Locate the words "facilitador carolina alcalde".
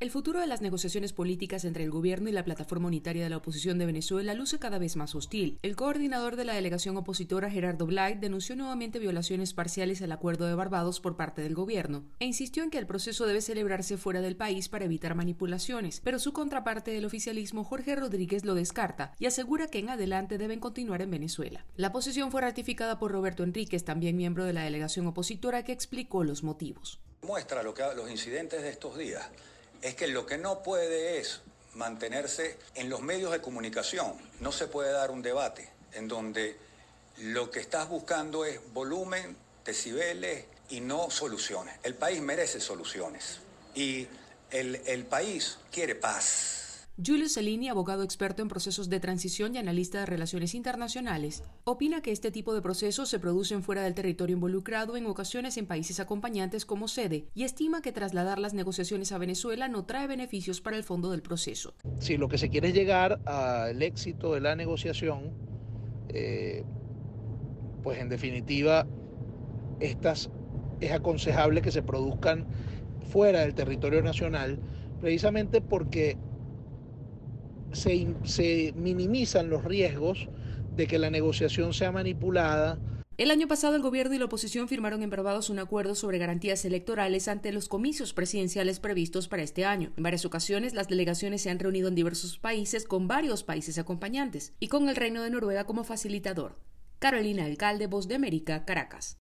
95.84-97.86